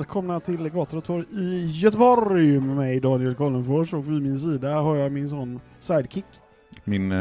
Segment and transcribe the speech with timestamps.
[0.00, 4.74] välkomna till Gator och torg i Göteborg med mig Daniel Kollenfors och vid min sida
[4.74, 6.24] har jag min sån sidekick.
[6.84, 7.18] Min eh,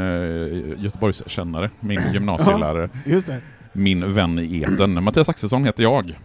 [0.83, 3.41] Göteborgskännare, min gymnasielärare, Just det.
[3.73, 5.03] min vän i eten.
[5.03, 6.19] Mattias Axelsson heter jag.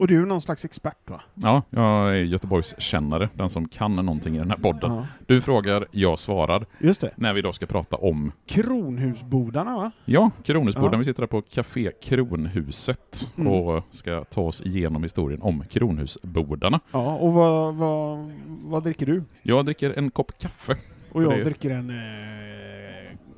[0.00, 1.20] Och du är någon slags expert va?
[1.34, 4.92] Ja, jag är Göteborgskännare, den som kan någonting i den här podden.
[4.94, 5.06] Ja.
[5.26, 7.10] Du frågar, jag svarar, Just det.
[7.16, 9.90] när vi idag ska prata om, Kronhusbodarna va?
[10.04, 10.92] ja, Kronhusborden.
[10.92, 10.98] Ja.
[10.98, 13.52] Vi sitter här på Café Kronhuset Mm.
[13.52, 16.80] och ska ta oss igenom historien om Kronhusbodarna.
[16.92, 19.24] Ja, och vad, vad, vad dricker du?
[19.42, 20.76] Jag dricker en kopp kaffe,
[21.12, 21.96] Och jag Det- dricker en eh,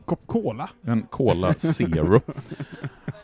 [0.04, 0.70] kopp cola.
[0.82, 2.20] en Cola Zero.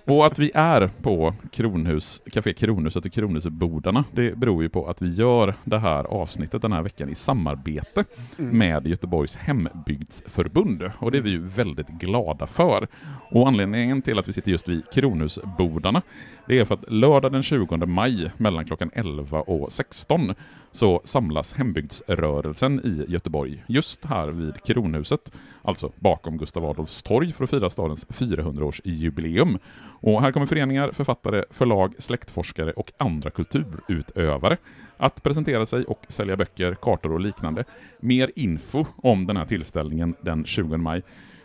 [0.08, 5.02] Och att vi är på Kronhus, Café Kronhuset och Kronhusbodarna, det beror ju på att
[5.02, 8.04] vi gör det här avsnittet den här veckan i samarbete
[8.38, 8.58] Mm.
[8.58, 10.90] med Göteborgs hembygdsförbund.
[10.98, 12.88] Och det är vi ju väldigt glada för.
[13.30, 16.02] Och anledningen till att vi sitter just vid Kronhusbodarna,
[16.48, 20.34] det är för att lördag den 20 maj mellan klockan 11 och 16
[20.72, 25.32] så samlas hembygdsrörelsen i Göteborg, just här vid Kronhuset,
[25.62, 29.58] alltså bakom Gustav Adolfs torg för att fira stadens 400-årsjubileum.
[30.00, 34.56] Och här kommer föreningar, författare, förlag, släktforskare och andra kulturutövare
[34.96, 37.64] att presentera sig och sälja böcker, kartor och liknande.
[38.00, 41.02] Mer info om den här tillställningen den 20 maj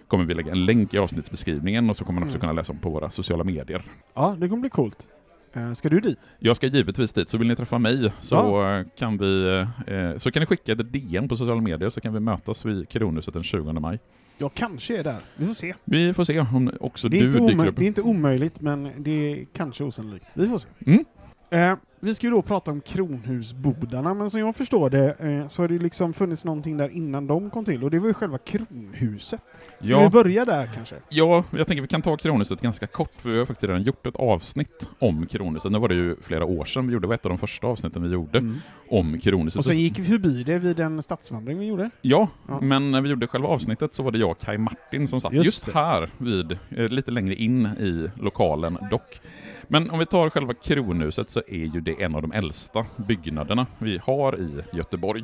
[0.07, 2.41] kommer vi lägga en länk i avsnittsbeskrivningen och så kommer man också Mm.
[2.41, 3.83] kunna läsa om på våra sociala medier.
[4.13, 5.07] Ja, det kommer bli coolt.
[5.53, 6.19] Eh, ska du dit?
[6.39, 9.47] Jag ska givetvis dit, så vill ni träffa mig så, eh, kan, vi,
[9.87, 12.89] eh, så kan ni skicka ett DM på sociala medier så kan vi mötas vid
[12.89, 13.99] Kronhuset den 20 maj.
[14.37, 15.19] Jag kanske är där.
[15.35, 15.73] Vi får se.
[15.85, 17.75] Vi får se om också Det är, du inte dyker upp.
[17.75, 20.25] det är inte omöjligt, men det är kanske osannolikt.
[20.33, 20.67] Vi får se.
[20.85, 21.05] Mm.
[21.53, 25.61] Eh, vi ska ju då prata om kronhusbodarna, men som jag förstår det eh, så
[25.63, 28.37] har det liksom funnits någonting där innan de kom till, och det var ju själva
[28.37, 29.41] kronhuset.
[29.81, 30.03] Ska Ja.
[30.03, 30.95] vi börja där kanske?
[31.09, 34.05] Ja, jag tänker vi kan ta Kronhuset ganska kort, för vi har faktiskt redan gjort
[34.07, 35.71] ett avsnitt om Kronhuset.
[35.71, 37.67] Nu var det ju flera år sedan vi gjorde, det var ett av de första
[37.67, 38.55] avsnitten vi gjorde Mm.
[38.89, 39.59] om Kronhuset.
[39.59, 41.89] Och sen gick vi förbi det vid en stadsvandring vi gjorde.
[42.01, 42.59] Ja, Ja.
[42.61, 45.33] men när vi gjorde själva avsnittet så var det jag och Kai Martin som satt
[45.33, 49.21] Just just, här, vid, eh, lite längre in i lokalen dock.
[49.67, 53.65] Men om vi tar själva Kronhuset så är ju det en av de äldsta byggnaderna
[53.79, 55.23] vi har i Göteborg.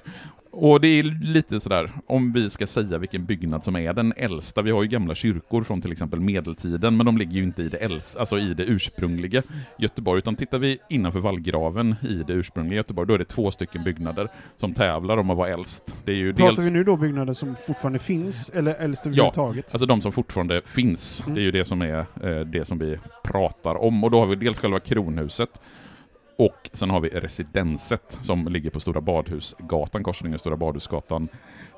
[0.51, 4.61] Och det är lite sådär, om vi ska säga vilken byggnad som är den äldsta,
[4.61, 7.69] vi har ju gamla kyrkor från till exempel medeltiden, men de ligger ju inte i
[7.69, 9.44] det, äldsta, alltså i det ursprungliga
[9.78, 13.83] Göteborg, utan tittar vi innanför vallgraven i det ursprungliga Göteborg, då är det två stycken
[13.83, 15.95] byggnader som tävlar om att vara äldst.
[16.05, 16.67] Det är ju Pratar dels...
[16.67, 19.66] vi nu då byggnader som fortfarande finns, eller äldst överhuvudtaget?
[19.72, 21.35] Alltså de som fortfarande finns, Mm.
[21.35, 24.03] det är ju det som är eh, det som vi pratar om.
[24.03, 25.62] Och då har vi dels själva kronhuset,
[26.38, 31.28] och sen har vi residenset som ligger på Stora Badhusgatan, korsningen Stora Badhusgatan,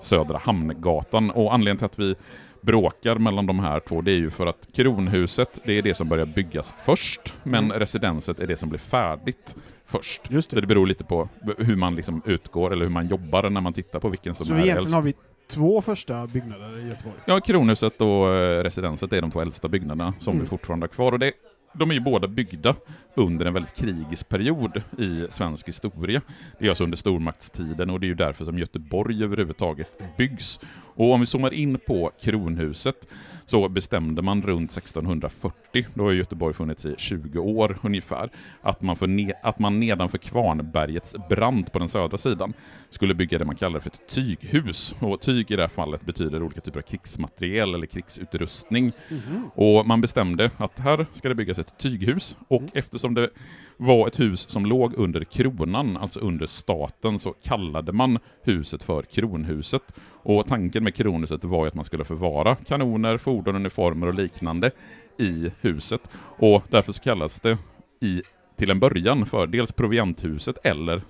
[0.02, 1.32] Södra Hamngatan.
[1.32, 2.16] Och anledningen till att vi
[2.62, 6.10] bråkar mellan de här två, det är ju för att kronhuset, det är det som
[6.10, 7.80] börjar byggas först, men Mm.
[7.80, 10.22] residenset är det som blir färdigt först.
[10.32, 10.62] Just Så det.
[10.62, 14.00] det beror lite på hur man liksom utgår, eller hur man jobbar när man tittar
[14.00, 14.96] på vilken som Så är egentligen äldst.
[14.96, 15.14] har vi
[15.52, 17.16] två första byggnader i Göteborg.
[17.26, 20.44] Ja, Kronhuset och eh, Residenset är de två äldsta byggnaderna som Mm.
[20.44, 21.12] vi fortfarande har kvar.
[21.12, 21.32] Och det,
[21.74, 22.76] de är ju båda byggda
[23.16, 26.22] under en väldigt krigisk period i svensk historia.
[26.60, 30.60] Det är alltså under stormaktstiden och det är ju därför som Göteborg överhuvudtaget byggs.
[30.96, 33.08] Och om vi zoomar in på Kronhuset
[33.46, 38.30] så bestämde man runt 1640, då har Göteborg funnits i 20 år ungefär,
[38.62, 42.54] att man, för ne- att man nedanför Kvarnbergets brant på den södra sidan
[42.90, 44.96] skulle bygga det man kallar för ett tyghus.
[45.00, 48.92] Och tyg i det här fallet betyder olika typer av krigsmateriel eller krigsutrustning.
[49.10, 49.50] Mhm.
[49.56, 52.72] Och man bestämde att här ska det byggas ett tyghus och Mm.
[52.74, 53.30] eftersom det
[53.78, 59.04] var ett hus som låg under kronan, alltså under staten, så kallade man huset för
[59.04, 59.94] kronhuset.
[60.24, 64.72] Och tanken med kronhuset var ju att man skulle förvara kanoner, fordon, uniformer och liknande
[65.18, 66.02] i huset.
[66.38, 67.58] Och därför så kallas det
[68.00, 68.22] i,
[68.56, 71.02] till en början för dels provianthuset eller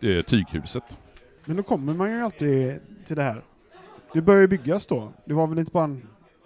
[0.00, 0.98] eh, tyghuset.
[1.44, 3.42] Men då kommer man ju alltid till det här.
[4.12, 5.12] Det började byggas då.
[5.24, 6.02] Det var väl inte bara en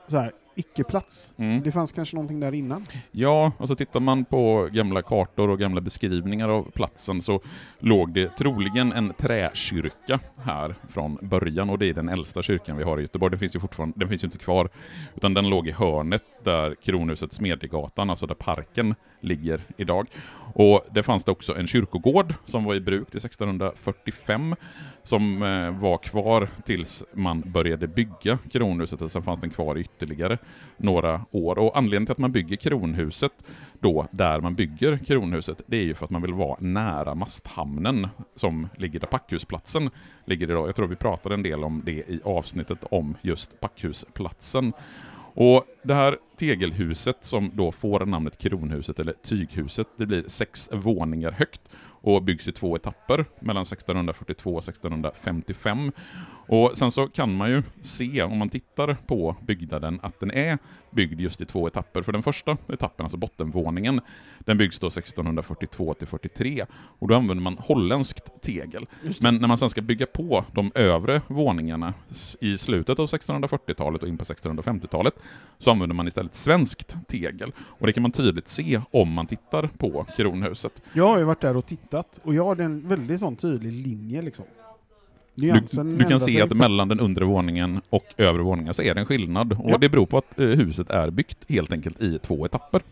[0.08, 1.34] så här icke-plats.
[1.36, 1.62] Mm.
[1.62, 2.86] Det fanns kanske någonting där innan.
[3.10, 7.40] Ja, och så tittar man på gamla kartor och gamla beskrivningar av platsen så
[7.78, 12.84] låg det troligen en träkyrka här från början och det är den äldsta kyrkan vi
[12.84, 13.30] har i Göteborg.
[13.30, 14.68] Den finns ju fortfarande, den finns ju inte kvar,
[15.14, 20.06] utan den låg i hörnet där Kronhuset Smedjegatan, alltså där parken ligger idag.
[20.54, 24.54] Och det fanns det också en kyrkogård som var i bruk till 1645
[25.02, 29.80] som eh, var kvar tills man började bygga Kronhuset och sen fanns den kvar i
[29.80, 30.38] ytterligare
[30.76, 31.58] några år.
[31.58, 33.32] Och anledningen till att man bygger Kronhuset
[33.80, 38.08] då, där man bygger Kronhuset, det är ju för att man vill vara nära Masthamnen
[38.34, 39.90] som ligger där Packhusplatsen
[40.24, 40.68] ligger idag.
[40.68, 44.72] Jag tror vi pratade en del om det i avsnittet om just Packhusplatsen.
[45.34, 51.32] Och det här tegelhuset som då får namnet Kronhuset eller Tyghuset, det blir sex våningar
[51.32, 51.60] högt
[52.04, 55.92] och byggs i två etapper mellan 1642 och 1655.
[56.46, 60.58] Och sen så kan man ju se, om man tittar på byggnaden, att den är
[60.90, 62.02] byggd just i två etapper.
[62.02, 64.00] För den första etappen, alltså bottenvåningen,
[64.38, 68.86] den byggs då 1642 till 43 och då använder man holländskt tegel.
[69.20, 71.94] Men när man sen ska bygga på de övre våningarna
[72.40, 75.14] i slutet av 1640-talet och in på 1650-talet
[75.58, 77.52] så använder man istället svenskt tegel.
[77.58, 80.82] Och det kan man tydligt se om man tittar på kronhuset.
[80.94, 84.22] Jag har ju varit där och tittat, och jag har en väldigt sån tydlig linje
[84.22, 84.44] liksom.
[85.34, 88.94] Du, Nyansen du kan se att mellan den undre våningen och övre våningen så är
[88.94, 89.52] det en skillnad.
[89.52, 89.78] Och Ja.
[89.78, 92.82] det beror på att eh, huset är byggt helt enkelt i två etapper.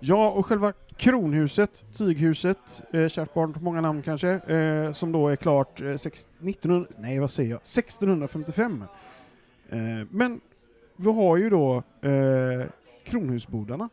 [0.00, 5.28] Ja, och själva kronhuset, tyghuset, eh, kärt barn på många namn kanske, eh, som då
[5.28, 8.84] är klart eh, sex, 1900, nej vad säger jag, 1655.
[9.70, 9.78] Eh,
[10.10, 10.40] men
[10.96, 12.66] vi har ju då eh,
[13.04, 13.88] kronhusbodarna.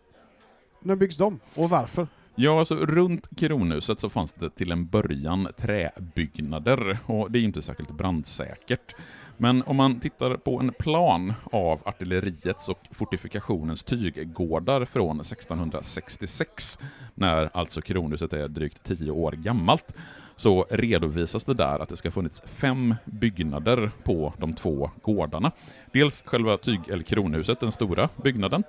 [0.79, 2.07] När byggs de och varför?
[2.35, 7.45] Ja, alltså runt kronhuset så fanns det till en början träbyggnader och det är ju
[7.45, 8.95] inte särskilt brandsäkert.
[9.37, 16.79] Men om man tittar på en plan av artilleriets och fortifikationens tyggårdar från 1666,
[17.15, 19.95] när alltså kronhuset är drygt tio år gammalt,
[20.41, 25.51] så redovisas det där att det ska ha funnits fem byggnader på de två gårdarna.
[25.91, 28.63] Dels själva tyg eller kronhuset, den stora byggnaden,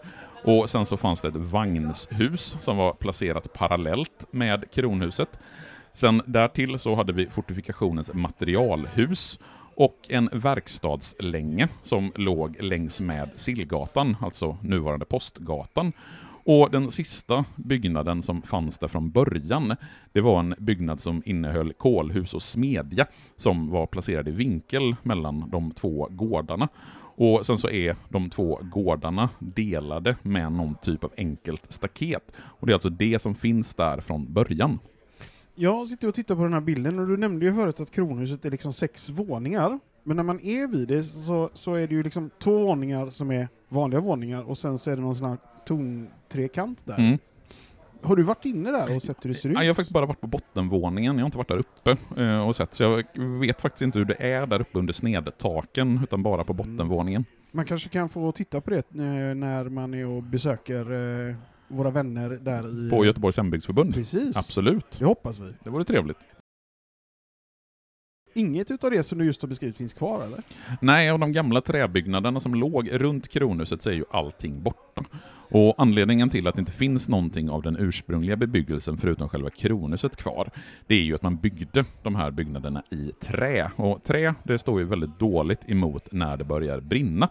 [0.45, 5.39] och sen så fanns det ett vagnshus som var placerat parallellt med kronhuset.
[5.95, 9.41] Sen därtill så hade vi fortifikationens materialhus
[9.75, 15.93] och en verkstadslänge som låg längs med Sillgatan, alltså nuvarande Postgatan.
[16.45, 19.77] Och den sista byggnaden som fanns där från början,
[20.13, 23.07] det var en byggnad som innehöll kolhus och smedja
[23.37, 26.69] som var placerad i vinkel mellan de två gårdarna.
[27.15, 32.33] Och sen så är de två gårdarna delade med någon typ av enkelt staket.
[32.39, 34.79] Och det är alltså det som finns där från början.
[35.55, 38.45] Jag sitter och tittar på den här bilden och du nämnde ju förut att kronhuset
[38.45, 39.79] är liksom sex våningar.
[40.03, 43.31] Men när man är vid det så, så är det ju liksom två våningar som
[43.31, 46.99] är vanliga våningar och sen så är det någon sån här tontrekant där.
[46.99, 47.19] Mm.
[48.03, 49.55] Har du varit inne där och sett hur det ser ut?
[49.57, 52.49] Ja, jag har faktiskt bara varit på bottenvåningen, jag har inte varit där uppe eh,
[52.49, 53.05] och sett, så jag
[53.41, 57.25] vet faktiskt inte hur det är där uppe under snedtaken, utan bara på bottenvåningen.
[57.53, 60.93] Man kanske kan få titta på det eh, när man är och besöker
[61.29, 61.35] eh,
[61.69, 62.91] våra vänner där i...
[62.91, 63.95] På Göteborgs hembygdsförbund.
[63.95, 64.37] Precis.
[64.37, 64.99] Absolut.
[64.99, 65.53] Det hoppas vi.
[65.65, 66.19] Det vore trevligt.
[68.35, 70.43] Inget utav det som du just har beskrivit finns kvar eller?
[70.81, 75.05] Nej, av de gamla träbyggnaderna som låg runt kronhuset så är ju allting borta.
[75.55, 80.17] Och anledningen till att det inte finns någonting av den ursprungliga bebyggelsen förutom själva kronhuset
[80.17, 80.51] kvar,
[80.87, 83.71] det är ju att man byggde de här byggnaderna i trä.
[83.77, 87.29] Och trä, det står ju väldigt dåligt emot när det börjar brinna.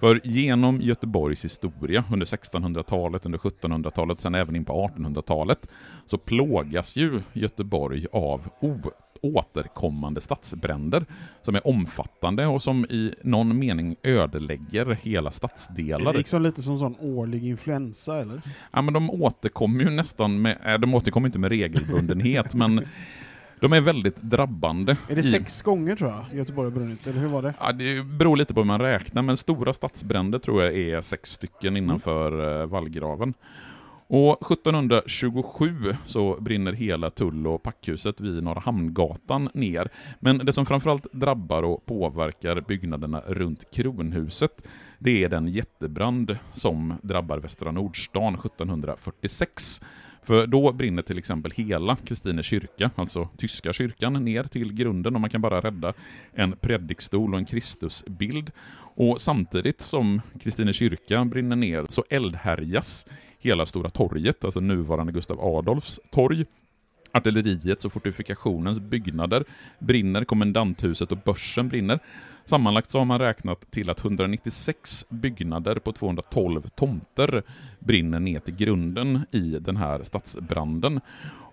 [0.00, 5.68] För genom Göteborgs historia under 1600-talet, under 1700-talet, sen även in på 1800-talet,
[6.06, 8.78] så plågas ju Göteborg av o
[9.22, 11.04] återkommande stadsbränder
[11.42, 16.12] som är omfattande och som i någon mening ödelägger hela Är stadsdelar.
[16.12, 18.42] det liksom lite som sån årlig influensa eller?
[18.72, 22.84] Ja, men de återkommer ju nästan med, äh, de återkommer inte med regelbundenhet, men
[23.60, 24.96] de är väldigt drabbande.
[25.08, 27.54] Är det i- sex gånger tror jag Göteborg har brunnit, eller hur var det?
[27.60, 31.30] Ja, det beror lite på hur man räknar, men stora stadsbränder tror jag är sex
[31.30, 33.34] stycken innanför eh, vallgraven.
[34.08, 39.88] Och 1727 så brinner hela tull och packhuset vid Norra Hamngatan ner.
[40.20, 44.66] Men det som framförallt drabbar och påverkar byggnaderna runt Kronhuset,
[44.98, 49.80] det är den jättebrand som drabbar Västra Nordstan 1746.
[50.22, 55.20] För då brinner till exempel hela Kristine kyrka, alltså tyska kyrkan, ner till grunden och
[55.20, 55.92] man kan bara rädda
[56.32, 58.50] en predikstol och en Kristusbild.
[58.78, 63.06] Och samtidigt som Kristine kyrka brinner ner så eldhärjas
[63.38, 66.44] hela Stora torget, alltså nuvarande Gustav Adolfs torg.
[67.12, 69.44] Artilleriets och fortifikationens byggnader
[69.78, 71.98] brinner, kommendanthuset och börsen brinner.
[72.44, 77.42] Sammanlagt så har man räknat till att 196 byggnader på 212 tomter
[77.78, 81.00] brinner ner till grunden i den här stadsbranden.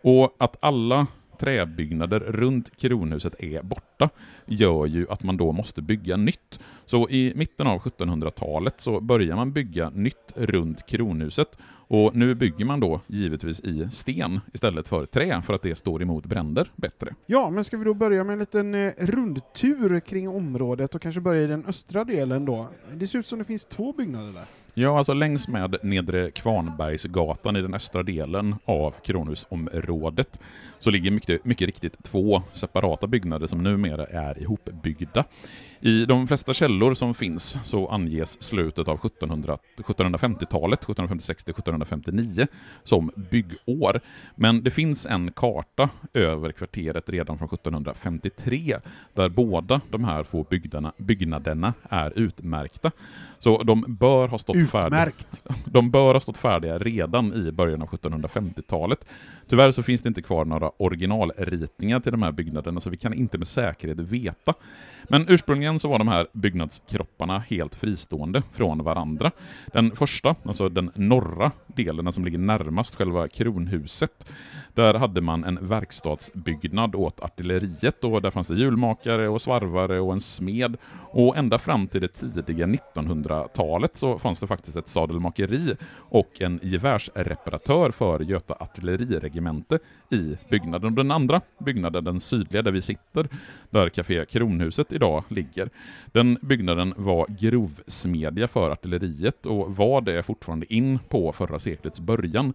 [0.02, 1.08] Och att alla
[1.44, 4.10] träbyggnader runt kronhuset är borta
[4.46, 6.60] gör ju att man då måste bygga nytt.
[6.86, 11.58] Så i mitten av 1700-talet så börjar man bygga nytt runt kronhuset
[11.88, 16.02] och nu bygger man då givetvis i sten istället för trä för att det står
[16.02, 17.16] emot bränder bättre.
[17.26, 21.22] Ja, men ska vi då börja med en liten eh, rundtur kring området och kanske
[21.22, 22.68] börja i den östra delen då?
[22.94, 24.46] Det ser ut som det finns två byggnader där.
[24.76, 30.40] Ja, alltså längs med Nedre Kvarnbergsgatan i den östra delen av Kronhusområdet
[30.80, 35.24] så ligger mycket, mycket riktigt två separata byggnader som numera är ihopbyggda.
[35.80, 42.48] I de flesta källor som finns så anges slutet av 1750-talet, 1756-1759,
[42.84, 44.02] som byggår.
[44.36, 48.78] Men det finns en karta över kvarteret redan från 1753,
[49.14, 52.92] där båda de här två byggnaderna, byggnaderna är utmärkta.
[53.40, 55.42] Så de bör ha stått Utmärkt!
[55.46, 55.56] färdiga.
[55.66, 59.06] De bör ha stått färdiga redan i början av 1750-talet.
[59.48, 63.14] Tyvärr så finns det inte kvar några originalritningar till de här byggnaderna, så vi kan
[63.14, 64.54] inte med säkerhet veta.
[65.10, 69.32] Men ursprungligen så var de här byggnadskropparna helt fristående från varandra.
[69.74, 74.26] Den första, alltså den norra delen, den som ligger närmast själva kronhuset,
[74.74, 80.14] där hade man en verkstadsbyggnad åt artilleriet och där fanns det hjulmakare och svarvare och
[80.14, 80.78] en smed.
[81.12, 86.60] Och ända fram till det tidiga 1900-talet så fanns det faktiskt ett sadelmakeri och en
[86.64, 89.33] gevärsreparatör för Göta artilleriregemente
[90.10, 90.90] i byggnaden.
[90.90, 93.28] Och den andra byggnaden, den sydliga där vi sitter,
[93.70, 95.70] där Café Kronhuset idag ligger,
[96.12, 102.54] den byggnaden var grovsmedja för artilleriet och var det fortfarande in på förra seklets början.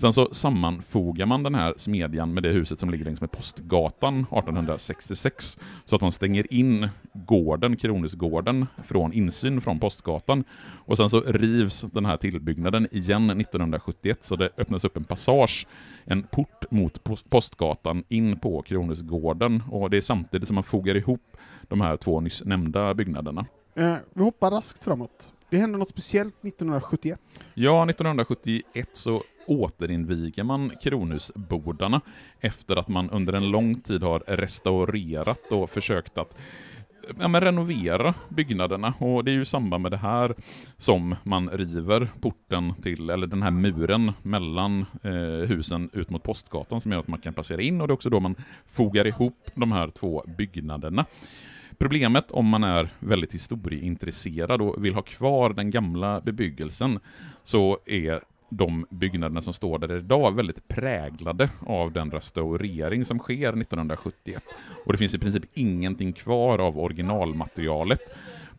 [0.00, 4.18] Sen så sammanfogar man den här smedjan med det huset som ligger längs med Postgatan
[4.18, 10.44] 1866, så att man stänger in gården, Kronhusgården, från insyn från Postgatan.
[10.84, 15.66] Och sen så rivs den här tillbyggnaden igen 1971, så det öppnas upp en passage,
[16.04, 21.36] en port mot Postgatan in på Kronhusgården, och det är samtidigt som man fogar ihop
[21.68, 23.46] de här två nyss nämnda byggnaderna.
[23.74, 25.32] Eh, vi hoppar raskt framåt.
[25.50, 27.20] Det hände något speciellt 1971.
[27.54, 32.00] Ja, 1971 så återinviger man Kronhusbodarna
[32.40, 36.34] efter att man under en lång tid har restaurerat och försökt att
[37.18, 38.94] ja, men renovera byggnaderna.
[38.98, 40.34] Och det är ju i samband med det här
[40.76, 46.80] som man river porten till, eller den här muren mellan eh, husen ut mot Postgatan
[46.80, 48.34] som gör att man kan passera in och det är också då man
[48.66, 51.06] fogar ihop de här två byggnaderna.
[51.78, 57.00] Problemet om man är väldigt historieintresserad och vill ha kvar den gamla bebyggelsen
[57.44, 58.20] så är
[58.50, 64.42] de byggnaderna som står där idag väldigt präglade av den restaurering som sker 1971.
[64.86, 68.00] Och det finns i princip ingenting kvar av originalmaterialet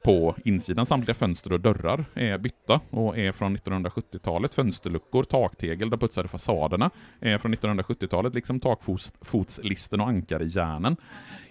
[0.03, 0.85] på insidan.
[0.85, 4.53] Samtliga fönster och dörrar är bytta och är från 1970-talet.
[4.53, 6.89] Fönsterluckor, taktegel, de putsade fasaderna
[7.19, 10.95] är från 1970-talet, liksom takfotslisten och ankarjärnen.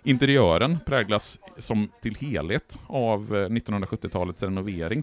[0.02, 5.02] Interiören präglas som till helhet av eh, 1970-talets renovering.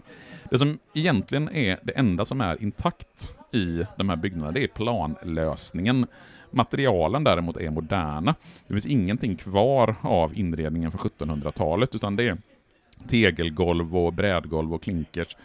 [0.50, 4.68] Det som egentligen är det enda som är intakt i de här byggnaderna, det är
[4.68, 6.06] planlösningen.
[6.50, 8.34] Materialen däremot är moderna.
[8.66, 12.36] Det finns ingenting kvar av inredningen från 1700-talet, utan det är
[13.08, 15.36] tegelgolv och brädgolv och klinkers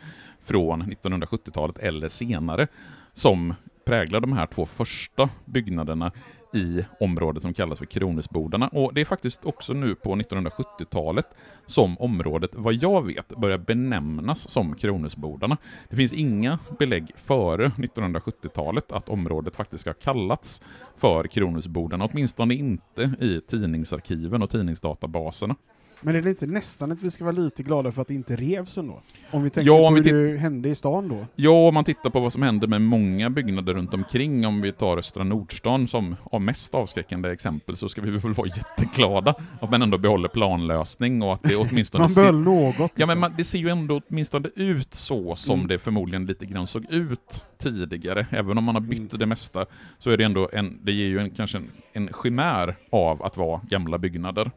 [0.41, 2.67] från 1970-talet eller senare
[3.13, 3.53] som
[3.86, 6.12] präglar de här två första byggnaderna
[6.53, 8.67] i området som kallas för Kronhusbodarna.
[8.67, 11.25] Och det är faktiskt också nu på 1970-talet
[11.67, 15.58] som området, vad jag vet, börjar benämnas som Kronhusbodarna.
[15.89, 20.62] Det finns inga belägg före 1970-talet att området faktiskt ska ha kallats
[20.98, 25.55] för Kronhusbodarna, åtminstone inte i tidningsarkiven och tidningsdatabaserna.
[26.03, 28.36] Men är det inte nästan att vi ska vara lite glada för att det inte
[28.36, 29.01] revs ändå?
[29.31, 31.25] Om vi tänker Ja, på om hur det hände i stan då?
[31.36, 34.72] Ja, om man tittar på vad som hände med många byggnader runt omkring, om vi
[34.72, 39.72] tar Östra Nordstan som av mest avskräckande exempel, så ska vi väl vara jätteglada att
[39.72, 42.03] man ändå behåller planlösning och att det åtminstone...
[42.03, 42.75] Man behöll något.
[42.77, 43.08] Ja, liksom.
[43.08, 45.67] men man, det ser ju ändå åtminstone ut så som Mm.
[45.67, 48.27] det förmodligen lite grann såg ut tidigare.
[48.31, 49.20] Även om man har bytt Mm.
[49.20, 49.65] det mesta,
[50.00, 53.38] så är det ändå en, det ger ju en, kanske en, en chimär av att
[53.38, 54.51] vara gamla byggnader.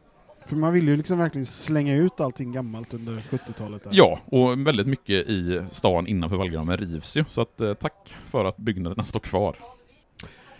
[0.45, 3.83] För man vill ju liksom verkligen slänga ut allting gammalt under 70-talet.
[3.83, 3.91] där.
[3.93, 8.45] Ja, och väldigt mycket i stan innanför vallgraven rivs ju, så att eh, tack för
[8.45, 9.55] att byggnaderna står kvar.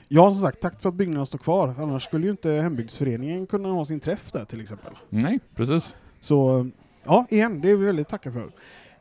[0.07, 1.75] Ja, som sagt, tack för att byggnaderna står kvar.
[1.77, 4.93] Annars skulle ju inte hembygdsföreningen kunna ha sin träff där till exempel.
[5.09, 5.95] Nej, precis.
[6.19, 6.69] Så,
[7.03, 8.51] ja, igen, det är vi väldigt tackar för.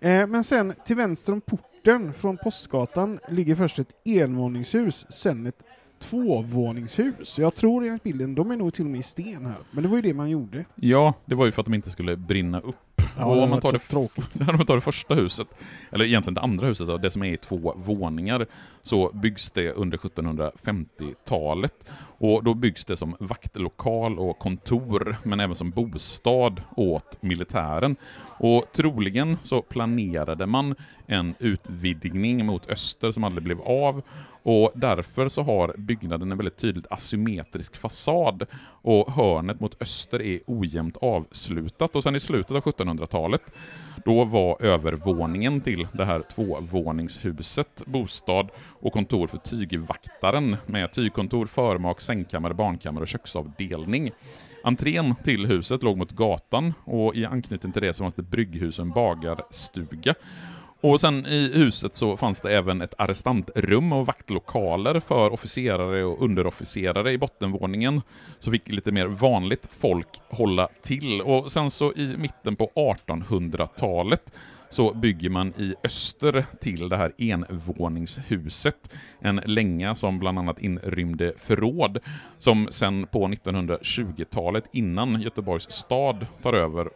[0.01, 5.63] Eh, men sen, till vänster om porten från Postgatan ligger först ett envåningshus, sen ett
[6.11, 7.39] tvåvåningshus.
[7.39, 9.59] Jag tror enligt bilden, de är nog till och med i sten här.
[9.71, 10.65] Men det var ju det man gjorde.
[10.75, 12.94] Ja, det var ju för att de inte skulle brinna upp.
[13.17, 14.41] Ja, och om man tar det, tråkigt.
[14.49, 15.49] om man tar det första huset,
[15.93, 18.47] eller egentligen det andra huset, då, det som är i två våningar,
[18.83, 21.87] så byggs det under 1750-talet.
[22.19, 27.97] Och då byggs det som vaktlokal och kontor, men även som bostad åt militären.
[28.39, 30.75] Och troligen så planerade man
[31.07, 34.03] en utvidgning mot öster som aldrig blev av,
[34.45, 38.47] och därför så har byggnaden en väldigt tydligt asymmetrisk fasad,
[38.83, 41.97] och hörnet mot öster är ojämnt avslutat.
[41.97, 43.43] Och sen i slutet av 1900-talet.
[44.05, 52.01] Då var övervåningen till det här tvåvåningshuset bostad och kontor för tygvaktaren med tygkontor, förmak,
[52.01, 54.11] sängkammare, barnkammare och köksavdelning.
[54.65, 58.79] Entrén till huset låg mot gatan och i anknytning till det så fanns det brygghus
[58.79, 60.15] och en bagarstuga.
[60.85, 66.23] Och sen i huset så fanns det även ett arrestantrum och vaktlokaler för officerare och
[66.23, 68.03] underofficerare i bottenvåningen.
[68.39, 71.21] Så fick lite mer vanligt folk hålla till.
[71.21, 74.33] Och sen så i mitten på 1800-talet
[74.69, 78.97] så bygger man i öster till det här envåningshuset.
[79.21, 81.99] En länga som bland annat inrymde förråd,
[82.39, 86.89] som sen på 1920-talet, innan Göteborgs stad tar över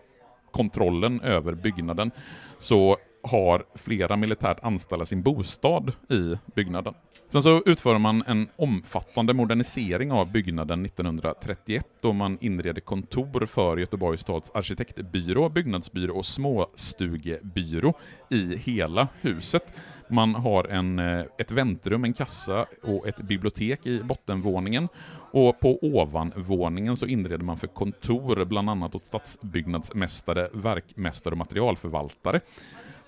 [0.50, 2.10] kontrollen över byggnaden,
[2.58, 6.94] så har flera militärt anställda sin bostad i byggnaden.
[7.28, 13.76] Sen så utför man en omfattande modernisering av byggnaden 1931 då man inreder kontor för
[13.76, 17.94] Göteborgs stads arkitektbyrå, byggnadsbyrå och småstugebyrå
[18.30, 19.74] i hela huset.
[20.10, 24.88] Man har en, eh, ett väntrum, en kassa och ett bibliotek i bottenvåningen.
[25.30, 32.40] Och på ovanvåningen så inreder man för kontor, bland annat åt stadsbyggnadsmästare, verkmästare och materialförvaltare.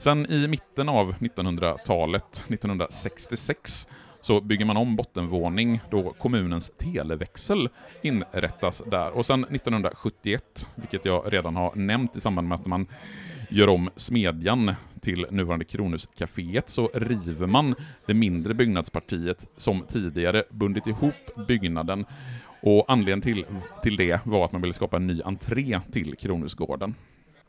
[0.00, 3.88] Sen i mitten av 1900-talet, 1966,
[4.20, 7.68] så bygger man om bottenvåning då kommunens televäxel
[8.02, 9.10] inrättas där.
[9.10, 12.86] Och sen 1971, vilket jag redan har nämnt i samband med att man
[13.50, 17.74] gör om Smedjan till nuvarande Kronhuscaféet, så river man
[18.06, 22.04] det mindre byggnadspartiet som tidigare bundit ihop byggnaden.
[22.62, 23.44] Och anledningen till,
[23.82, 26.94] till det var att man ville skapa en ny entré till Kronhusgården.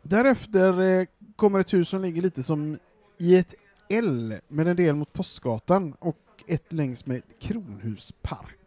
[0.04, 1.06] Därefter eh,
[1.42, 2.78] kommer ett hus som ligger lite som
[3.18, 3.54] i ett
[3.90, 6.18] L med en del mot Postgatan och
[6.48, 7.22] ett längs med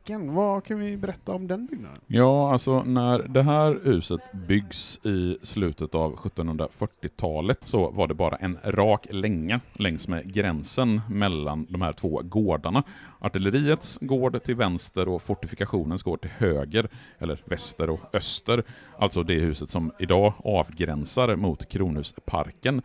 [0.05, 0.35] Kronhusparken.
[0.35, 2.01] Vad kan vi berätta om den byggnaden?
[2.07, 8.37] Ja, alltså när det här huset byggs i slutet av 1740-talet så var det bara
[8.37, 12.83] en rak länga längs med gränsen mellan de här två gårdarna.
[13.19, 16.89] Artilleriets gård till vänster och fortifikationens gård till höger,
[17.19, 18.63] eller väster och öster.
[18.99, 22.83] Alltså det huset som idag avgränsar mot Kronhusparken.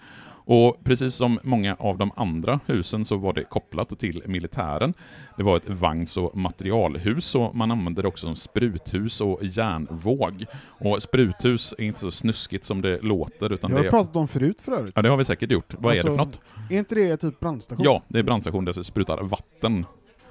[0.52, 4.94] Och precis som många av de andra husen så var det kopplat till militären.
[5.38, 10.46] Det var ett vagns och materialhus och man använde det också som spruthus och järnvåg.
[10.68, 13.54] Och spruthus är inte så snuskigt som det låter.
[13.54, 14.94] Utan Det har det vi pratat om förut för övrigt.
[14.96, 15.74] Ja, det har vi säkert gjort.
[15.78, 16.42] Vad är det för Alltså, något?
[16.72, 17.86] Är inte det typ brandstation?
[17.86, 19.86] Ja, det är brandstation där det sprutar vatten.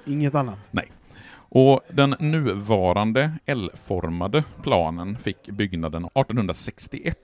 [0.05, 0.69] Inget annat?
[1.51, 7.17] Och den nuvarande L-formade planen fick byggnaden 1861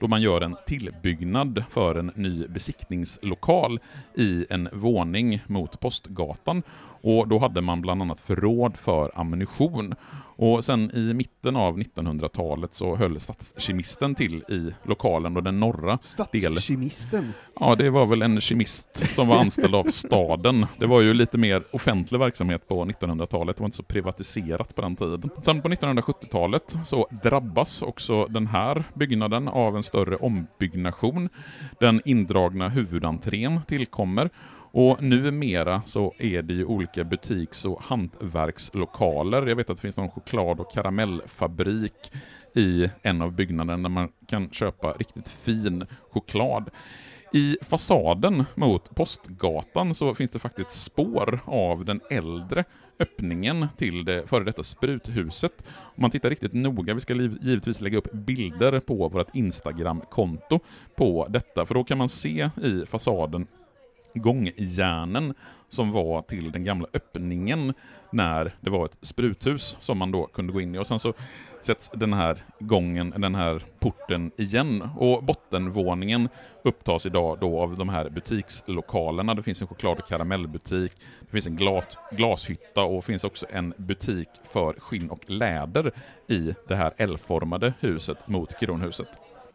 [0.00, 3.80] då man gör en tillbyggnad för en ny besiktningslokal
[4.14, 6.62] i en våning mot Postgatan.
[7.02, 9.94] Och då hade man bland annat förråd för ammunition.
[10.36, 15.98] Och sen i mitten av 1900-talet så höll stadskemisten till i lokalen och den norra
[15.98, 17.32] Stadskemisten?
[17.60, 20.66] Ja, det var väl en kemist som var anställd av staden.
[20.78, 24.82] Det var ju lite mer offentlig verksamhet på 1900-talet, det var inte så privatiserat på
[24.82, 25.30] den tiden.
[25.42, 31.28] Sen på 1970-talet så drabbas också den här byggnaden av en större ombyggnation.
[31.80, 34.30] Den indragna huvudentrén tillkommer
[34.72, 39.46] och numera så är det ju olika butiks och hantverkslokaler.
[39.46, 42.12] Jag vet att det finns någon choklad och karamellfabrik
[42.54, 46.70] i en av byggnaderna där man kan köpa riktigt fin choklad.
[47.32, 52.64] I fasaden mot Postgatan så finns det faktiskt spår av den äldre
[52.98, 55.64] öppningen till det före detta spruthuset.
[55.68, 60.60] Om man tittar riktigt noga, vi ska givetvis lägga upp bilder på vårt Instagram-konto
[60.96, 63.46] på detta, för då kan man se i fasaden
[64.14, 65.34] gångjärnen
[65.68, 67.74] som var till den gamla öppningen
[68.10, 70.78] när det var ett spruthus som man då kunde gå in i.
[70.78, 71.14] Och sen så
[71.60, 74.88] sätts den här gången, den här porten igen.
[74.96, 76.28] Och bottenvåningen
[76.64, 79.34] upptas idag då av de här butikslokalerna.
[79.34, 83.74] Det finns en choklad och karamellbutik, det finns en glas, glashytta och finns också en
[83.76, 85.92] butik för skinn och läder
[86.28, 89.08] i det här L-formade huset mot Kronhuset.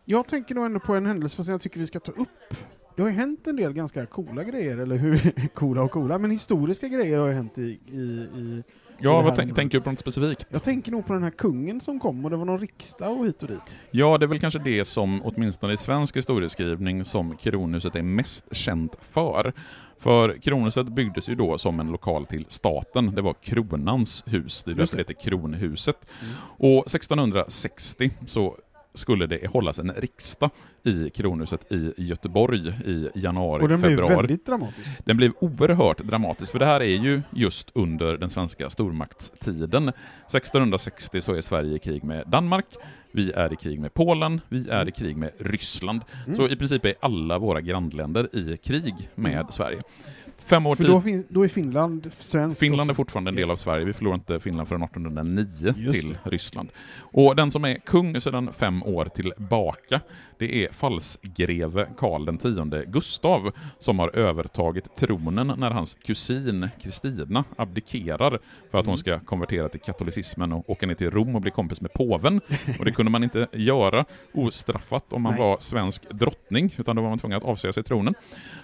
[0.06, 2.58] Jag tänker nog ändå på en händelse som jag tycker vi ska ta upp.
[2.98, 5.48] Det har ju hänt en del ganska coola grejer, eller hur?
[5.54, 7.80] coola och coola, men historiska grejer har ju hänt i...
[7.88, 8.64] i, i
[9.00, 10.48] Ja, det vad tänk, tänker du på något specifikt?
[10.50, 13.26] jag tänker nog på den här kungen som kom och det var någon riksdag och
[13.26, 13.78] hit och dit.
[13.92, 18.56] Ja, det är väl kanske det som, åtminstone i svensk historieskrivning, som Kronhuset är mest
[18.56, 19.54] känt för.
[20.00, 23.16] För Kronhuset byggdes ju då som en lokal till staten.
[23.16, 25.14] Det var kronans hus, det är därför det det.
[25.14, 26.08] heter Kronhuset.
[26.22, 26.34] Mm.
[26.58, 28.56] Och 1660 så
[28.98, 30.50] skulle det hållas en riksdag
[30.84, 34.16] i Kronhuset i Göteborg i januari, Och den blev februari.
[34.16, 34.92] väldigt dramatisk.
[35.06, 39.90] Den blev oerhört dramatisk, för det här är ju just under den svenska stormaktstiden.
[39.90, 42.66] 1660 så är Sverige i krig med Danmark,
[43.12, 46.02] vi är i krig med Polen, vi är i krig med Ryssland.
[46.26, 46.38] Mm.
[46.38, 49.82] Så i princip är alla våra grannländer i krig med Sverige.
[50.48, 50.92] Fem år För tid.
[50.94, 52.96] då, fin- då är Finland svenskt Finland är också.
[52.96, 53.52] fortfarande en del Yes.
[53.52, 56.70] av Sverige, vi förlorade inte Finland förrän 1809 Just till Ryssland.
[57.00, 60.02] Och den som är kung sedan fem år tillbaka,
[60.38, 68.40] det är falsgreve Karl X Gustav, som har övertagit tronen när hans kusin Kristina abdikerar
[68.72, 68.98] för att hon Mm.
[68.98, 72.42] ska konvertera till katolicismen och åka ner till Rom och bli kompis med påven.
[72.80, 75.42] Och det kunde man inte göra ostraffat om man Nej.
[75.42, 78.14] var svensk drottning, utan då var man tvungen att avsäga sig tronen.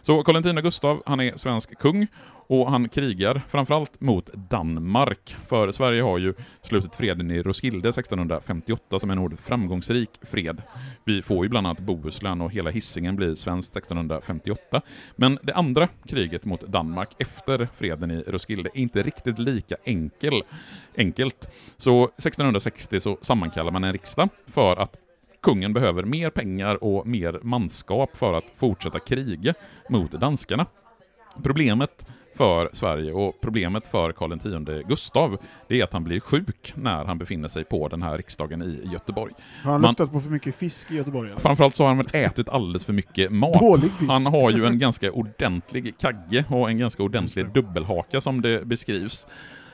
[0.01, 2.07] Så Karl X Gustav, han är svensk kung
[2.47, 5.35] och han krigar framförallt mot Danmark.
[5.47, 10.61] För Sverige har ju slutit freden i Roskilde 1658 som en oerhört framgångsrik fred.
[11.03, 14.81] Vi får ju bland annat Bohuslän och hela Hisingen blir svenskt 1658.
[15.15, 20.43] Men det andra kriget mot Danmark efter freden i Roskilde är inte riktigt lika enkel,
[20.97, 21.49] enkelt.
[21.77, 24.95] Så 1660 så sammankallar man en riksdag för att
[25.41, 29.53] kungen behöver mer pengar och mer manskap för att fortsätta kriga
[29.89, 30.65] mot danskarna.
[31.43, 34.45] Problemet för Sverige och problemet för Karl X
[34.87, 38.61] Gustav, det är att han blir sjuk när han befinner sig på den här riksdagen
[38.61, 39.33] i Göteborg.
[39.63, 41.29] Har han Man- luktat på för mycket fisk i Göteborg?
[41.31, 41.39] Eller?
[41.41, 43.53] Framförallt så har han väl ätit alldeles för mycket mat.
[43.61, 44.11] Dålig fisk.
[44.11, 49.27] Han har ju en ganska ordentlig kagge och en ganska ordentlig dubbelhaka som det beskrivs.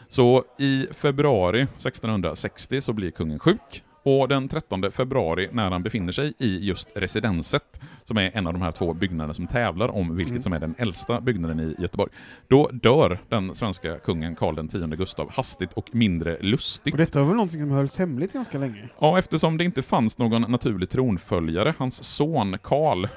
[0.07, 3.83] Så i februari 1660 så blir kungen sjuk.
[4.03, 8.53] Och den 13 februari, när han befinner sig i just residenset, som är en av
[8.53, 10.41] de här två byggnaderna som tävlar om vilket Mm.
[10.41, 12.11] som är den äldsta byggnaden i Göteborg,
[12.47, 16.93] då dör den svenska kungen Karl X Gustav hastigt och mindre lustigt.
[16.93, 18.89] Och detta var väl någonting som hölls hemligt ganska länge?
[18.99, 23.07] Ja, eftersom det inte fanns någon naturlig tronföljare, hans son Karl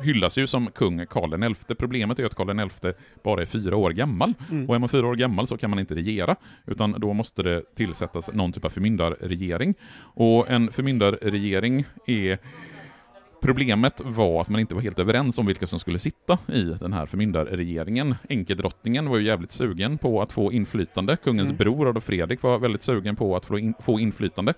[0.00, 1.74] hyllas ju som kung Karl XI.
[1.74, 2.92] Problemet är att Karl XI
[3.24, 4.34] bara är fyra år gammal.
[4.50, 4.68] Mm.
[4.68, 7.62] Och är man fyra år gammal så kan man inte regera, utan då måste det
[7.74, 9.74] tillsättas någon typ av förmyndarregering.
[10.14, 12.38] Och en förmyndarregering är
[13.40, 16.92] Problemet var att man inte var helt överens om vilka som skulle sitta i den
[16.92, 18.14] här förmyndarregeringen.
[18.28, 21.16] Enkedrottningen var ju jävligt sugen på att få inflytande.
[21.16, 21.56] Kungens Mm.
[21.56, 24.54] bror Adolf Fredrik var väldigt sugen på att få, in, få inflytande.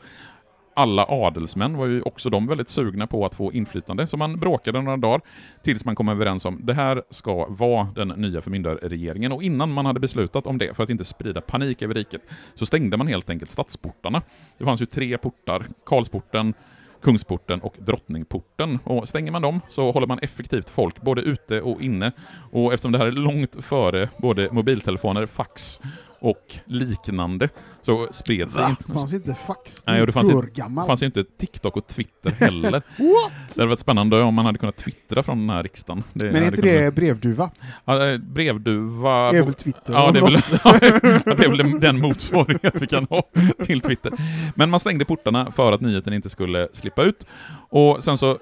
[0.81, 4.83] Alla adelsmän var ju också de väldigt sugna på att få inflytande, så man bråkade
[4.83, 5.21] några dagar
[5.63, 9.33] tills man kom överens om det här ska vara den nya förmyndarregeringen.
[9.33, 12.23] Och innan man hade beslutat om det, för att inte sprida panik över riket,
[12.55, 14.23] så stängde man helt enkelt stadsportarna.
[14.59, 16.55] Det fanns ju tre portar, Karlsporten,
[17.03, 18.79] Kungsporten och Drottningporten.
[18.85, 22.13] Och stänger man dem så håller man effektivt folk både ute och inne.
[22.53, 25.81] Och eftersom det här är långt före både mobiltelefoner, fax
[26.21, 27.49] och liknande
[27.83, 28.71] så spred sig Va?
[28.71, 28.85] inte...
[28.93, 29.83] Fanns inte fax?
[29.87, 30.87] Nej, och det fanns inte- gammalt.
[30.87, 32.71] fanns ju inte TikTok och Twitter heller.
[32.99, 33.33] What?
[33.55, 36.03] Det hade varit spännande om man hade kunnat twittra från den här riksdagen.
[36.13, 37.51] Det Men är inte kunnat- det brevduva?
[37.85, 39.33] Ja, eh, brevduva...
[39.33, 39.93] Det är väl Twitter?
[39.93, 40.33] Ja, det är väl,
[41.37, 43.23] det är väl den- den motsvarighet vi kan ha
[43.65, 44.13] till Twitter.
[44.55, 47.27] Men man stängde portarna för att nyheten inte skulle slippa ut.
[47.71, 48.39] Och sen så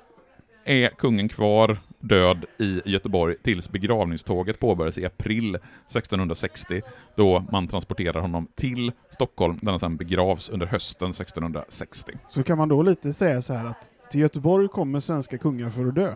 [0.64, 6.82] är kungen kvar död i Göteborg tills begravningståget påbörjas i april 1660,
[7.16, 12.12] då man transporterar honom till Stockholm, där han sedan begravs under hösten 1660.
[12.28, 15.86] Så kan man då lite säga så här att till Göteborg kommer svenska kungar för
[15.86, 16.12] att dö?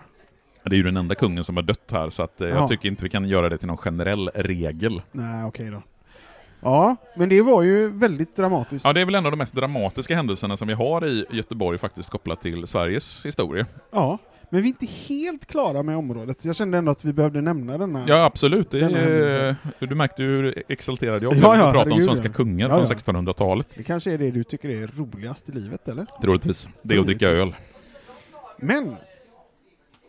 [0.64, 2.54] Det är ju den enda kungen som har dött här, så att, eh, Ja.
[2.54, 5.02] jag tycker inte vi kan göra det till någon generell regel.
[5.12, 5.82] Nej, okej då.
[6.60, 8.84] Ja, men det var ju väldigt dramatiskt.
[8.84, 11.78] Ja, det är väl en av de mest dramatiska händelserna som vi har i Göteborg
[11.78, 13.66] faktiskt kopplat till Sveriges historia.
[13.90, 14.18] Ja,
[14.52, 16.44] men vi är inte helt klara med området.
[16.44, 18.04] Jag kände ändå att vi behövde nämna denna.
[18.06, 18.70] Ja, absolut.
[18.70, 19.56] Det är, händelsen.
[19.78, 22.32] du märkte hur exalterad jag Ja, blev ja, ja, att prata om svenska ja.
[22.32, 23.22] kungar Ja, från ja.
[23.22, 23.68] 1600-talet.
[23.74, 26.06] Det kanske är det du tycker är roligast i livet, eller?
[26.22, 26.68] Troligtvis.
[26.82, 27.54] Det är att dricka öl.
[28.56, 28.96] Men,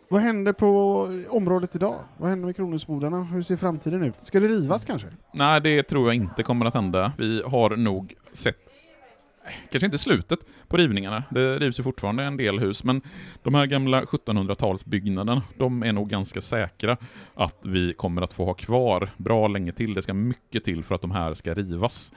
[0.08, 1.96] vad händer på området idag?
[2.16, 3.22] Vad händer med Kronhusbodarna?
[3.24, 4.20] Hur ser framtiden ut?
[4.20, 5.08] Ska det rivas kanske?
[5.32, 7.12] Nej, det tror jag inte kommer att hända.
[7.18, 8.63] Vi har nog sett
[9.70, 13.00] Kanske inte slutet på rivningarna, det rivs ju fortfarande en del hus, men
[13.42, 16.96] de här gamla 1700-talsbyggnaderna, de är nog ganska säkra
[17.34, 19.94] att vi kommer att få ha kvar bra länge till.
[19.94, 22.12] Det ska mycket till för att de här ska rivas.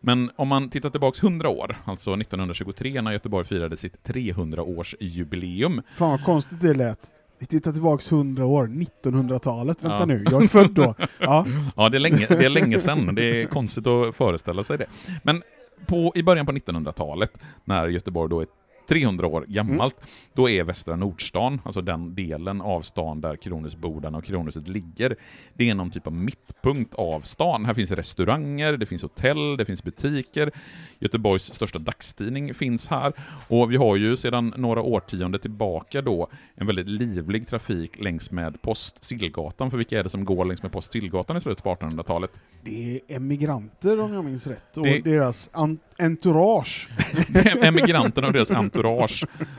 [0.00, 6.10] Men om man tittar tillbaks 100 år, alltså 1923 när Göteborg firade sitt 300-årsjubileum, Fan
[6.10, 6.98] vad konstigt det lät.
[7.40, 9.82] Vi tittar tillbaks 100 år, 1900-talet.
[9.82, 10.04] Vänta Ja.
[10.06, 10.94] nu, jag är född då.
[11.20, 13.14] Ja, Ja, det är länge, det är länge sedan.
[13.14, 14.86] Det är konstigt att föreställa sig det.
[15.22, 15.42] Men
[15.86, 18.46] på, i början på 1900-talet, när Göteborg då är
[18.88, 19.96] 300 år gammalt,
[20.34, 25.16] då är Västra Nordstan, alltså den delen av stan där Kronhusbodarna och Kronhuset ligger,
[25.54, 27.64] det är någon typ av mittpunkt av stan.
[27.64, 30.50] Här finns restauranger, det finns hotell, det finns butiker,
[30.98, 33.12] Göteborgs största dagstidning finns här,
[33.48, 38.62] och vi har ju sedan några årtionden tillbaka då en väldigt livlig trafik längs med
[38.62, 41.74] Post Sillgatan, för vilka är det som går längs med Post Sillgatan i slutet på
[41.74, 42.30] 1800-talet?
[42.64, 45.50] Det är emigranter om jag minns rätt, och Det- deras
[45.98, 46.88] entourage.
[47.62, 48.77] Emigranterna och deras entourage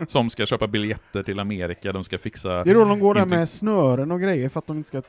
[0.07, 2.63] som ska köpa biljetter till Amerika, de ska fixa...
[2.63, 4.97] Det är då de går där med snören och grejer för att de inte ska
[4.97, 5.03] eh,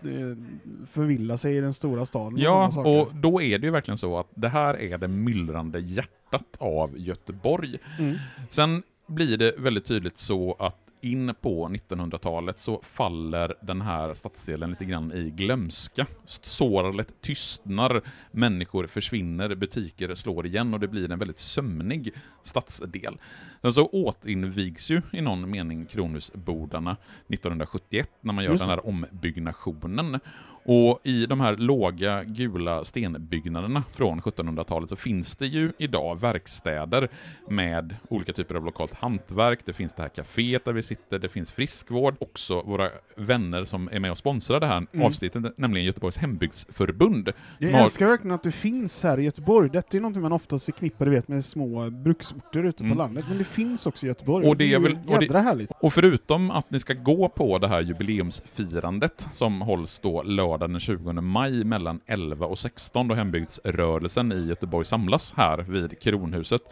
[0.91, 2.35] förvilla sig i den stora staden.
[2.35, 3.01] och Ja, saker.
[3.01, 6.99] och då är det ju verkligen så att det här är det myllrande hjärtat av
[6.99, 7.79] Göteborg.
[7.99, 8.17] Mm.
[8.49, 14.71] Sen blir det väldigt tydligt så att in på 1900-talet så faller den här stadsdelen
[14.71, 16.07] lite grann i glömska.
[16.25, 23.19] Sårlet tystnar, människor försvinner, butiker slår igen och det blir en väldigt sömnig stadsdel.
[23.63, 26.97] Sen så återinvigs ju i någon mening Kronhusbodarna
[27.29, 30.21] 1971 när man gör den här ombyggnationen.
[30.65, 37.09] Och i de här låga gula stenbyggnaderna från 1700-talet så finns det ju idag verkstäder
[37.49, 39.59] med olika typer av lokalt hantverk.
[39.65, 43.89] Det finns det här kaféet där vi sitter, det finns friskvård, också våra vänner som
[43.93, 45.07] är med och sponsrar det här Mm.
[45.07, 47.33] avsnittet, nämligen Göteborgs hembygdsförbund.
[47.59, 49.71] Jag har- älskar verkligen att du finns här i Göteborg.
[49.73, 52.97] Detta är något man oftast förknippar du vet, med små bruksorter ute Mm.
[52.97, 54.47] på landet, men det finns också i Göteborg.
[54.49, 55.71] Och det är väl- och det- härligt.
[55.81, 60.81] Och förutom att ni ska gå på det här jubileumsfirandet som hålls då lördagen den
[60.81, 66.63] 20 maj mellan 11 och 16 då hembygdsrörelsen i Göteborg samlas här vid Kronhuset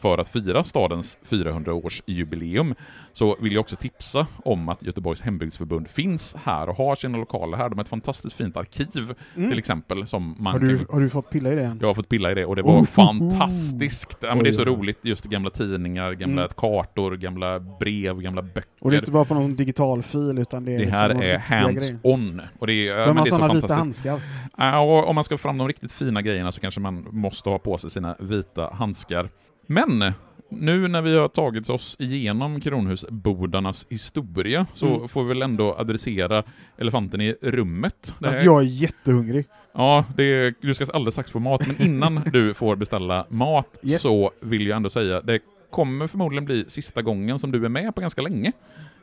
[0.00, 2.74] för att fira stadens 400-årsjubileum
[3.12, 7.56] så vill jag också tipsa om att Göteborgs hembygdsförbund finns här och har sina lokaler
[7.58, 7.68] här.
[7.68, 9.50] De har ett fantastiskt fint arkiv Mm.
[9.50, 11.78] till exempel som man Har kan du, har du fått pilla i det än?
[11.80, 14.16] jag har fått pilla i det och det var Oh, fantastiskt.
[14.20, 16.52] Ja, men det är så roligt, just gamla tidningar, gamla Mm.
[16.56, 18.70] kartor, gamla brev, gamla böcker.
[18.80, 21.22] Och det är inte bara på någon digital fil, utan det är Det här liksom
[21.26, 22.42] är hands-on.
[22.58, 24.20] Och det är, är så sådana vita handskar.
[24.56, 27.50] Ja, och om man ska få fram de riktigt fina grejerna så kanske man måste
[27.50, 29.28] ha på sig sina vita handskar.
[29.66, 30.12] Men
[30.48, 35.08] nu när vi har tagit oss igenom Kronhusbodarnas historia så Mm.
[35.08, 36.42] får vi väl ändå adressera
[36.78, 38.14] elefanten i rummet.
[38.20, 39.44] Här- Att jag är jättehungrig.
[39.74, 43.78] Ja, det är, du ska alldeles strax få mat, men innan du får beställa mat
[43.82, 44.02] Yes.
[44.02, 47.94] så vill jag ändå säga, det kommer förmodligen bli sista gången som du är med
[47.94, 48.52] på ganska länge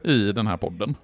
[0.04, 0.96] i den här podden.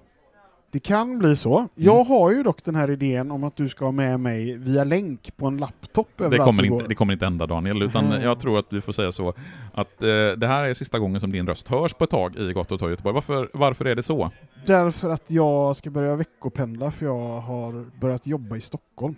[0.74, 1.68] Det kan bli så.
[1.74, 4.84] Jag har ju dock den här idén om att du ska ha med mig via
[4.84, 8.22] länk på en laptop Det kommer, inte, det kommer inte hända Daniel, utan Mm.
[8.22, 9.34] jag tror att vi får säga så
[9.72, 12.52] att eh, det här är sista gången som din röst hörs på ett tag i
[12.52, 13.14] Gott och torg Göteborg.
[13.14, 14.30] Varför, varför är det så?
[14.66, 19.14] Därför att jag ska börja veckopendla, för jag har börjat jobba i Stockholm.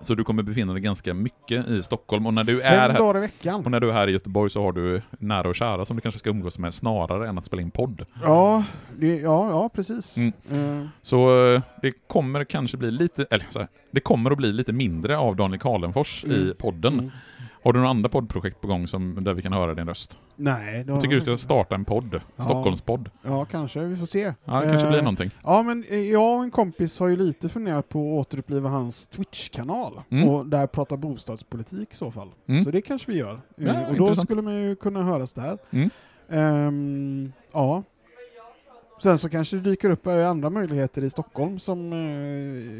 [0.00, 2.98] Så du kommer befinna dig ganska mycket i Stockholm, och när du Fem är här,
[2.98, 3.64] dagar i veckan.
[3.64, 6.00] och när du är här i Göteborg så har du nära och kära som du
[6.00, 8.04] kanske ska umgås med snarare än att spela in podd.
[8.22, 8.64] Ja,
[8.98, 10.16] det, ja, ja precis.
[10.16, 10.32] Mm.
[10.50, 14.52] Eh, Så eh, det kommer kanske bli lite, eller så här, det kommer att bli
[14.52, 16.56] lite mindre av Daniel Karlenfors i Mm.
[16.58, 17.12] podden.
[17.64, 20.18] Har du några andra poddprojekt på gång som, där vi kan höra din röst?
[20.36, 22.42] Nej, Jag tycker du ska starta en podd, Ja.
[22.42, 23.10] Stockholmspodd.
[23.22, 23.80] Ja, kanske.
[23.84, 24.32] Vi får se.
[24.44, 25.30] Ja, det kanske blir Eh, någonting.
[25.44, 29.06] Ja, men eh, jag och en kompis har ju lite funderat på att återuppliva hans
[29.06, 30.28] Twitch-kanal Mm.
[30.28, 32.28] och där prata bostadspolitik i så fall.
[32.48, 32.64] Mm.
[32.64, 33.32] Så det kanske vi gör.
[33.34, 34.28] Eh, Ja, och då intressant.
[34.28, 35.58] skulle man ju kunna höras där.
[35.70, 35.90] Mm.
[36.30, 37.82] Ehm, ja.
[39.04, 41.98] Sen så kanske det dyker upp eh, andra möjligheter i Stockholm som eh,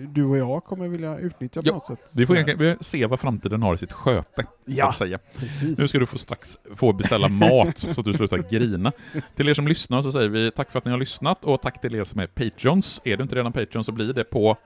[0.09, 2.13] du och jag kommer vilja utnyttja på Ja, något sätt.
[2.17, 4.47] Vi får se vad framtiden har i sitt sköte.
[4.65, 5.19] Ja, säga.
[5.37, 5.79] precis.
[5.79, 8.93] Nu ska du få strax få beställa mat så att du slutar grina.
[9.37, 11.81] Till er som lyssnar så säger vi tack för att ni har lyssnat och tack
[11.81, 13.01] till er som är Patreons.
[13.05, 14.57] Är du inte redan Patreon så blir det på